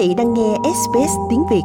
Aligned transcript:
vị 0.00 0.14
đang 0.14 0.34
nghe 0.34 0.56
SBS 0.62 1.12
tiếng 1.30 1.42
Việt. 1.50 1.62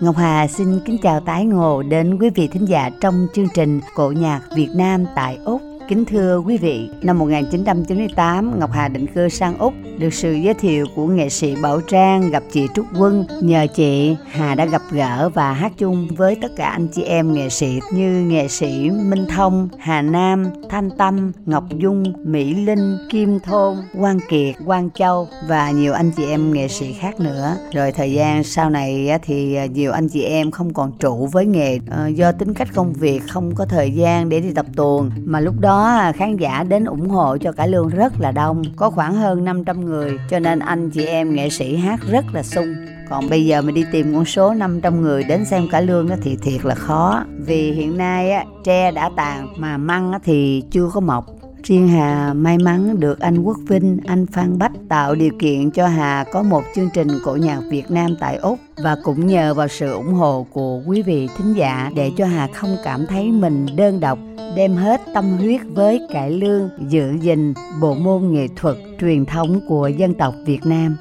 Ngọc 0.00 0.16
Hà 0.16 0.46
xin 0.46 0.80
kính 0.86 0.98
chào 1.02 1.20
tái 1.20 1.44
ngộ 1.44 1.82
đến 1.82 2.18
quý 2.20 2.30
vị 2.30 2.48
thính 2.52 2.64
giả 2.64 2.90
trong 3.00 3.26
chương 3.34 3.48
trình 3.54 3.80
Cổ 3.94 4.12
nhạc 4.16 4.40
Việt 4.56 4.68
Nam 4.74 5.04
tại 5.16 5.38
Úc. 5.44 5.69
Kính 5.90 6.04
thưa 6.04 6.38
quý 6.38 6.56
vị, 6.56 6.90
năm 7.02 7.18
1998, 7.18 8.58
Ngọc 8.58 8.70
Hà 8.72 8.88
định 8.88 9.06
cư 9.06 9.28
sang 9.28 9.58
Úc 9.58 9.74
được 9.98 10.14
sự 10.14 10.32
giới 10.32 10.54
thiệu 10.54 10.86
của 10.94 11.06
nghệ 11.06 11.28
sĩ 11.28 11.56
Bảo 11.62 11.80
Trang 11.80 12.30
gặp 12.30 12.42
chị 12.52 12.66
Trúc 12.74 12.86
Quân. 12.98 13.26
Nhờ 13.42 13.66
chị, 13.74 14.16
Hà 14.30 14.54
đã 14.54 14.64
gặp 14.64 14.82
gỡ 14.90 15.28
và 15.28 15.52
hát 15.52 15.72
chung 15.78 16.08
với 16.16 16.36
tất 16.42 16.48
cả 16.56 16.68
anh 16.68 16.88
chị 16.88 17.02
em 17.02 17.32
nghệ 17.32 17.48
sĩ 17.48 17.80
như 17.92 18.26
nghệ 18.28 18.48
sĩ 18.48 18.90
Minh 18.90 19.26
Thông, 19.36 19.68
Hà 19.78 20.02
Nam, 20.02 20.46
Thanh 20.68 20.90
Tâm, 20.98 21.32
Ngọc 21.46 21.64
Dung, 21.78 22.04
Mỹ 22.24 22.54
Linh, 22.54 22.98
Kim 23.10 23.40
Thôn, 23.40 23.76
Quang 23.98 24.18
Kiệt, 24.28 24.54
Quang 24.66 24.90
Châu 24.90 25.28
và 25.48 25.70
nhiều 25.70 25.92
anh 25.92 26.10
chị 26.16 26.24
em 26.26 26.52
nghệ 26.52 26.68
sĩ 26.68 26.92
khác 26.92 27.20
nữa. 27.20 27.56
Rồi 27.72 27.92
thời 27.92 28.12
gian 28.12 28.44
sau 28.44 28.70
này 28.70 29.18
thì 29.22 29.54
à, 29.54 29.66
nhiều 29.66 29.92
anh 29.92 30.08
chị 30.08 30.22
em 30.22 30.50
không 30.50 30.72
còn 30.72 30.92
trụ 30.98 31.28
với 31.32 31.46
nghề 31.46 31.78
ờ, 31.90 32.08
do 32.08 32.32
tính 32.32 32.54
cách 32.54 32.68
công 32.74 32.92
việc 32.92 33.22
không 33.28 33.54
có 33.54 33.64
thời 33.64 33.90
gian 33.90 34.28
để 34.28 34.40
đi 34.40 34.52
tập 34.54 34.66
tuồng 34.76 35.10
mà 35.24 35.40
lúc 35.40 35.54
đó 35.60 35.79
khán 36.16 36.36
giả 36.36 36.64
đến 36.68 36.84
ủng 36.84 37.08
hộ 37.08 37.36
cho 37.38 37.52
cả 37.52 37.66
lương 37.66 37.88
rất 37.88 38.12
là 38.20 38.32
đông 38.32 38.62
có 38.76 38.90
khoảng 38.90 39.14
hơn 39.14 39.44
500 39.44 39.84
người 39.84 40.18
cho 40.30 40.38
nên 40.38 40.58
anh 40.58 40.90
chị 40.90 41.04
em 41.04 41.34
nghệ 41.34 41.50
sĩ 41.50 41.76
hát 41.76 42.00
rất 42.10 42.24
là 42.32 42.42
sung. 42.42 42.74
Còn 43.08 43.28
bây 43.28 43.46
giờ 43.46 43.62
mình 43.62 43.74
đi 43.74 43.84
tìm 43.92 44.14
con 44.14 44.24
số 44.24 44.54
500 44.54 45.00
người 45.00 45.24
đến 45.24 45.44
xem 45.44 45.68
cả 45.70 45.80
lương 45.80 46.08
thì 46.22 46.36
thiệt 46.36 46.64
là 46.64 46.74
khó. 46.74 47.24
Vì 47.46 47.72
hiện 47.72 47.96
nay 47.98 48.30
á, 48.30 48.44
tre 48.64 48.90
đã 48.90 49.10
tàn 49.16 49.48
mà 49.56 49.76
măng 49.76 50.12
thì 50.24 50.62
chưa 50.70 50.90
có 50.92 51.00
mọc. 51.00 51.26
Riêng 51.62 51.88
Hà 51.88 52.34
may 52.34 52.58
mắn 52.58 53.00
được 53.00 53.20
anh 53.20 53.42
Quốc 53.42 53.56
Vinh, 53.68 53.98
anh 54.06 54.26
Phan 54.26 54.58
Bách 54.58 54.72
tạo 54.88 55.14
điều 55.14 55.30
kiện 55.38 55.70
cho 55.70 55.86
Hà 55.86 56.24
có 56.32 56.42
một 56.42 56.62
chương 56.74 56.88
trình 56.94 57.08
cổ 57.24 57.36
nhạc 57.36 57.60
Việt 57.70 57.90
Nam 57.90 58.16
tại 58.20 58.36
Úc 58.36 58.58
và 58.82 58.96
cũng 59.02 59.26
nhờ 59.26 59.54
vào 59.54 59.68
sự 59.68 59.92
ủng 59.92 60.12
hộ 60.12 60.46
của 60.52 60.82
quý 60.86 61.02
vị 61.02 61.28
thính 61.36 61.54
giả 61.56 61.90
để 61.94 62.12
cho 62.16 62.26
Hà 62.26 62.48
không 62.54 62.76
cảm 62.84 63.06
thấy 63.06 63.32
mình 63.32 63.66
đơn 63.76 64.00
độc 64.00 64.18
đem 64.56 64.76
hết 64.76 65.00
tâm 65.14 65.38
huyết 65.38 65.60
với 65.74 66.00
cải 66.12 66.30
lương 66.30 66.68
giữ 66.88 67.12
gìn 67.20 67.54
bộ 67.80 67.94
môn 67.94 68.32
nghệ 68.32 68.46
thuật 68.56 68.76
truyền 69.00 69.24
thống 69.26 69.60
của 69.68 69.88
dân 69.88 70.14
tộc 70.14 70.34
Việt 70.46 70.66
Nam. 70.66 70.96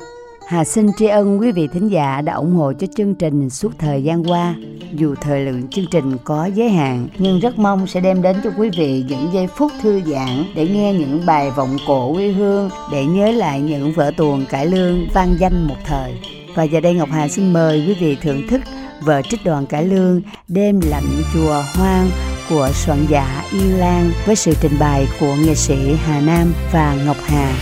Hà 0.47 0.63
xin 0.63 0.87
tri 0.97 1.07
ân 1.07 1.39
quý 1.39 1.51
vị 1.51 1.67
thính 1.67 1.87
giả 1.87 2.21
đã 2.21 2.33
ủng 2.33 2.55
hộ 2.55 2.73
cho 2.73 2.87
chương 2.95 3.15
trình 3.15 3.49
suốt 3.49 3.71
thời 3.79 4.03
gian 4.03 4.23
qua. 4.23 4.55
Dù 4.93 5.15
thời 5.21 5.45
lượng 5.45 5.67
chương 5.67 5.85
trình 5.91 6.17
có 6.23 6.45
giới 6.45 6.69
hạn, 6.69 7.07
nhưng 7.17 7.39
rất 7.39 7.59
mong 7.59 7.87
sẽ 7.87 7.99
đem 7.99 8.21
đến 8.21 8.35
cho 8.43 8.51
quý 8.57 8.69
vị 8.77 9.05
những 9.09 9.29
giây 9.33 9.47
phút 9.47 9.71
thư 9.81 10.01
giãn 10.05 10.43
để 10.55 10.67
nghe 10.67 10.93
những 10.93 11.25
bài 11.25 11.51
vọng 11.51 11.77
cổ 11.87 12.13
quê 12.13 12.31
hương, 12.31 12.69
để 12.91 13.05
nhớ 13.05 13.31
lại 13.31 13.61
những 13.61 13.93
vở 13.93 14.11
tuồng 14.17 14.45
cải 14.45 14.65
lương 14.65 15.07
vang 15.13 15.35
danh 15.39 15.67
một 15.67 15.77
thời. 15.85 16.13
Và 16.55 16.63
giờ 16.63 16.79
đây 16.79 16.93
Ngọc 16.93 17.09
Hà 17.11 17.27
xin 17.27 17.53
mời 17.53 17.83
quý 17.87 17.93
vị 17.99 18.17
thưởng 18.21 18.47
thức 18.49 18.61
vở 19.01 19.21
trích 19.21 19.39
đoàn 19.45 19.65
cải 19.65 19.85
lương 19.85 20.21
Đêm 20.47 20.79
lạnh 20.89 21.23
chùa 21.33 21.63
hoang 21.73 22.09
của 22.49 22.69
soạn 22.73 23.05
giả 23.09 23.43
Yên 23.51 23.79
Lan 23.79 24.11
với 24.25 24.35
sự 24.35 24.53
trình 24.61 24.79
bày 24.79 25.07
của 25.19 25.35
nghệ 25.45 25.55
sĩ 25.55 25.95
Hà 26.05 26.19
Nam 26.19 26.53
và 26.71 26.95
Ngọc 27.05 27.17
Hà. 27.25 27.53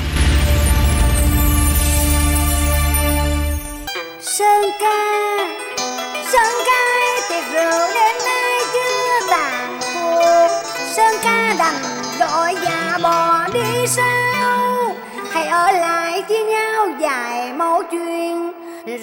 Sơn 4.21 4.69
ca, 4.79 5.37
Sơn 6.33 6.53
ca 6.65 6.83
tiệc 7.29 7.53
rượu 7.53 7.87
đêm 7.95 8.15
nay 8.25 8.61
chưa 8.73 9.27
tàn 9.29 9.79
cuộc. 9.93 10.47
Sơn 10.95 11.15
ca 11.23 11.55
đành 11.59 11.83
gọi 12.19 12.55
già 12.63 12.97
bò 13.03 13.47
đi 13.53 13.87
sao? 13.87 14.95
Hãy 15.31 15.45
ở 15.47 15.71
lại 15.71 16.23
chia 16.29 16.43
nhau 16.43 16.87
dài 16.99 17.53
mẫu 17.53 17.83
chuyện 17.91 18.51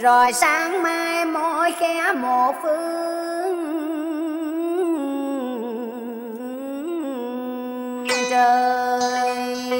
Rồi 0.02 0.32
sáng 0.32 0.82
mai 0.82 1.24
mỗi 1.24 1.72
kẻ 1.80 2.12
một 2.12 2.54
phương. 2.62 3.73
Trời. 8.34 9.70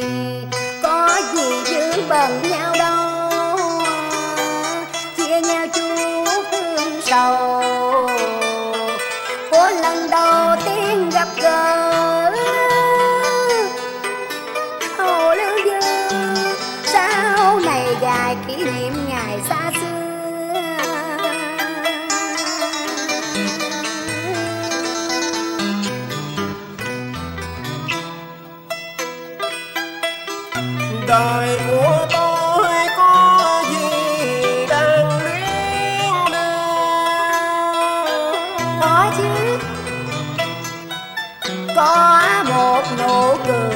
Có 0.83 1.09
gì 1.35 1.63
giữ 1.65 2.03
bần 2.09 2.43
nhau 2.51 2.75
đâu 2.79 3.59
Chia 5.17 5.41
nhau 5.41 5.67
chút 5.75 6.43
thương 6.53 7.01
sầu. 7.03 7.63
Của 9.51 9.71
lần 9.83 10.11
đầu 10.11 10.57
tiên 10.65 11.11
gặp 11.11 11.29
gỡ 11.43 12.24
Có 41.75 42.45
một 42.49 42.83
nụ 42.99 43.37
cười 43.47 43.74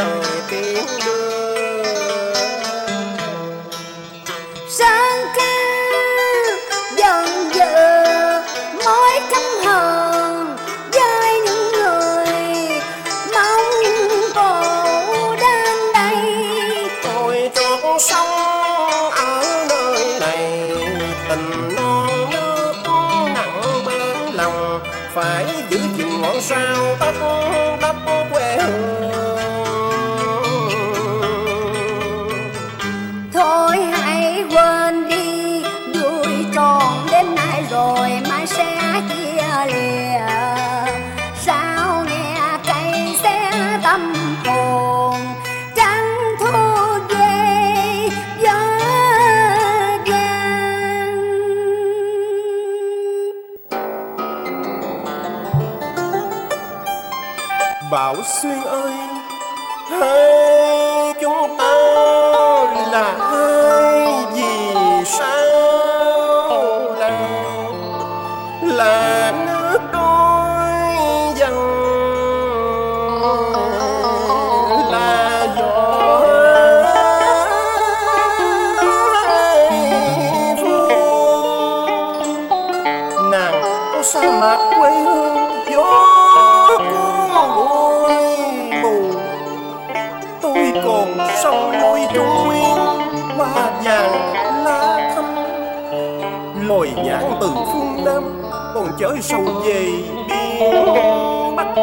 love. 0.00 0.29
còn 90.90 91.18
sông 91.42 91.72
núi 91.82 92.00
trung 92.14 92.46
nguyên 92.46 92.76
hoa 93.36 93.70
vàng 93.84 94.34
lá 94.64 95.12
thâm 95.14 95.24
lồi 96.68 96.90
nhãn 97.04 97.24
từ 97.40 97.50
phương 97.72 98.04
nam, 98.04 98.42
còn 98.74 98.86
chở 98.98 99.16
sầu 99.22 99.44
về 99.66 99.84
biên 100.28 100.84
bắc. 101.56 101.74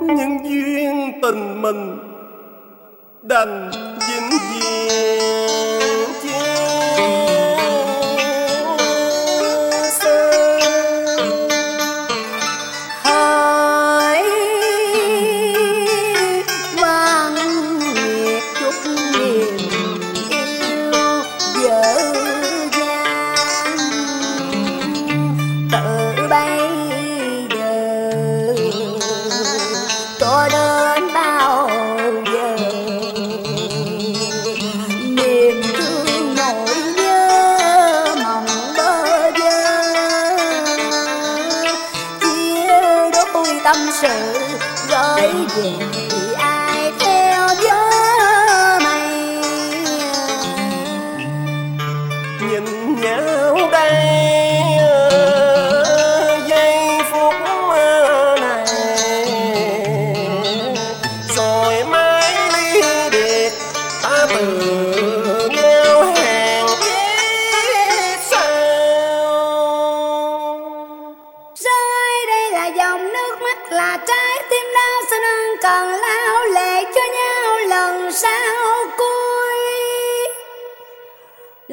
Những 0.00 0.38
duyên 0.44 1.12
tình 1.22 1.62
mình, 1.62 1.98
đành 3.22 3.70
vĩnh 4.08 4.30
viễn. 4.30 4.99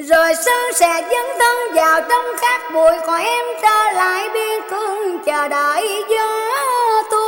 rồi 0.09 0.35
sớm 0.35 0.73
sẽ 0.75 1.01
dấn 1.01 1.39
thân 1.39 1.75
vào 1.75 2.01
trong 2.09 2.25
khát 2.37 2.61
bụi, 2.73 2.91
còn 3.07 3.21
em 3.21 3.45
trở 3.61 3.91
lại 3.93 4.29
biên 4.33 4.69
cương 4.69 5.23
chờ 5.25 5.47
đợi 5.47 6.03
gió 6.09 7.03
tu 7.11 7.26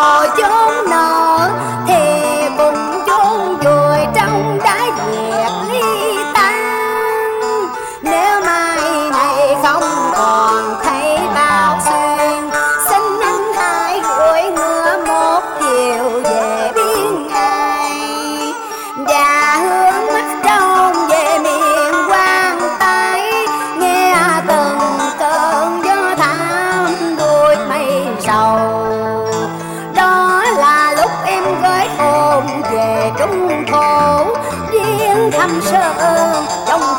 rồi 0.00 0.28
chứ 0.36 0.69
thăm 35.40 35.60
sơn 35.62 36.46
trong 36.66 36.89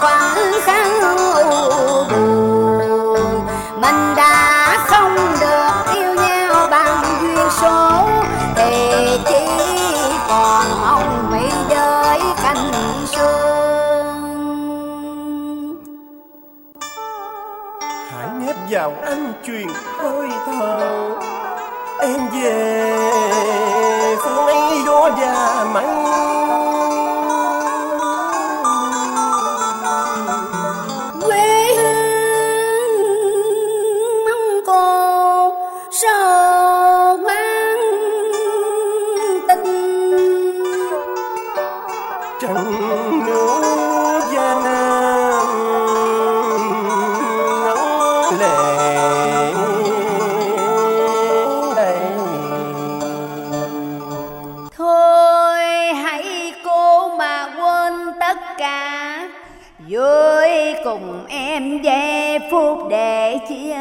vui 59.91 60.75
cùng 60.83 61.25
em 61.27 61.81
về 61.81 62.37
phút 62.51 62.77
để 62.89 63.37
chia 63.49 63.79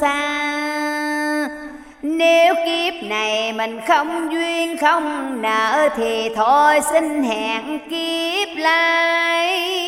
xa. 0.00 1.48
Nếu 2.02 2.54
kiếp 2.54 2.94
này 3.02 3.52
mình 3.52 3.80
không 3.88 4.32
duyên 4.32 4.76
không 4.76 5.42
nợ 5.42 5.88
thì 5.96 6.30
thôi 6.36 6.80
xin 6.92 7.22
hẹn 7.22 7.78
kiếp 7.90 8.48
lai. 8.56 9.83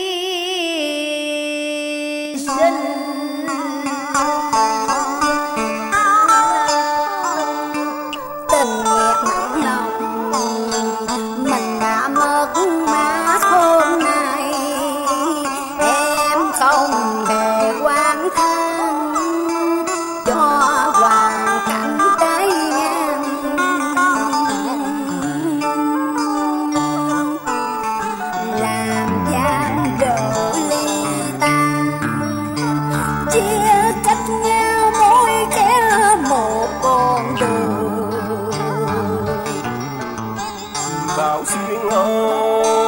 vào 41.16 41.44
suy 41.46 41.76
ngẫm. 41.76 42.85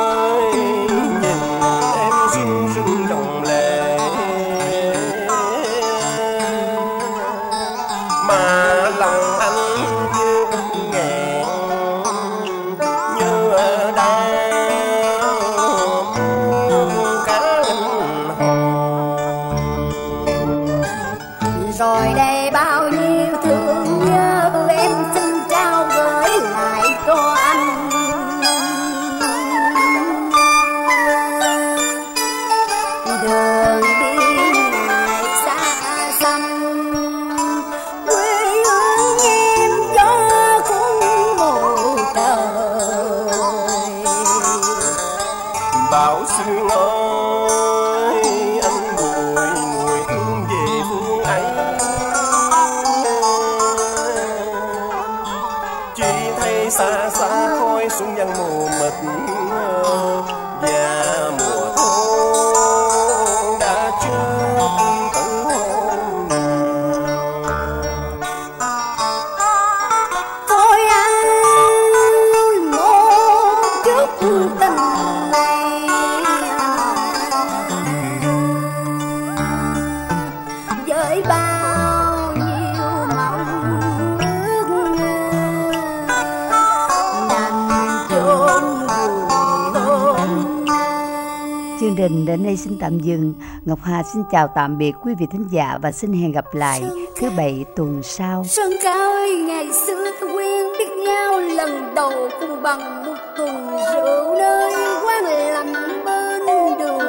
Chương 91.81 91.97
trình 91.97 92.27
đến 92.27 92.45
đây 92.45 92.57
xin 92.57 92.79
tạm 92.81 92.99
dừng. 92.99 93.35
Ngọc 93.65 93.79
Hà 93.83 94.03
xin 94.03 94.23
chào 94.33 94.49
tạm 94.55 94.79
biệt 94.79 94.93
quý 95.03 95.15
vị 95.19 95.27
thính 95.33 95.45
giả 95.51 95.79
và 95.83 95.93
xin 95.93 96.13
hẹn 96.13 96.33
gặp 96.33 96.55
lại 96.55 96.83
thứ 97.17 97.31
bảy 97.37 97.65
tuần 97.77 98.01
sau. 98.03 98.45
Sơn 98.45 98.73
cao 98.83 99.11
ơi, 99.11 99.45
ngày 99.47 99.69
xưa 99.87 100.11
quen 100.21 100.67
biết 100.79 100.91
nhau 101.07 101.41
lần 101.41 101.95
đầu 101.95 102.13
cùng 102.41 102.63
bằng 102.63 103.05
một 103.05 103.17
tuần 103.37 103.71
rượu 103.95 104.35
nơi 104.35 104.73
quán 105.05 105.25
lạnh 105.25 105.73
bên 106.07 106.79
đường. 106.79 107.09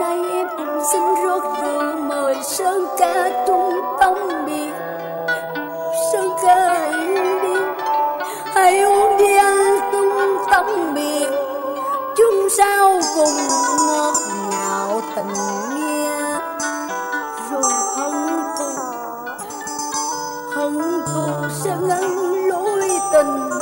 Nay 0.00 0.18
em 0.30 0.46
cũng 0.58 0.82
xin 0.92 1.02
rót 1.24 1.42
rượu 1.62 1.96
mời 2.08 2.36
Sơn 2.42 2.84
vùng 13.16 13.36
ngọt 13.86 14.14
ngào 14.50 15.00
tình 15.16 15.32
nghĩa 15.74 16.38
dù 17.50 17.60
hận 17.96 18.12
thù 18.58 18.72
hận 20.54 21.02
thù 21.06 21.48
sẽ 21.64 21.76
ngăn 21.88 22.18
lối 22.48 22.88
tình 23.12 23.53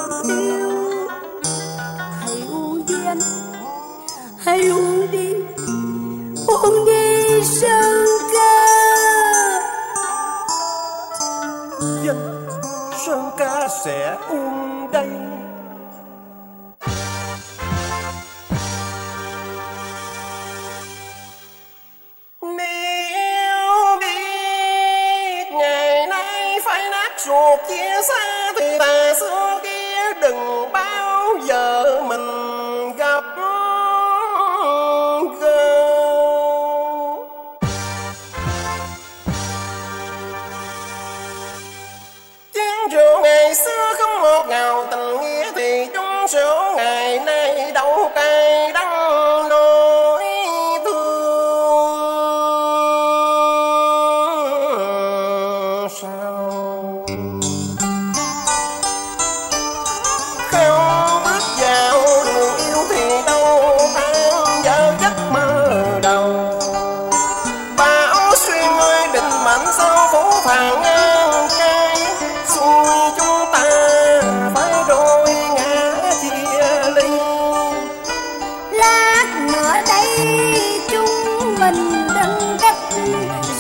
mình 81.73 82.07
đứng 82.15 82.59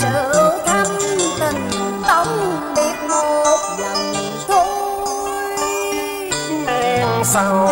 sự 0.01 0.33
thâm 0.67 0.87
tình 1.41 1.71
tổng 2.09 2.73
biệt 2.77 2.97
một 3.09 3.59
lần 3.79 4.15
thôi 4.49 4.67
sao 7.25 7.72